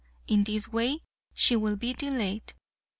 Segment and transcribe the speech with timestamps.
[0.27, 2.55] In this way she will be delayed.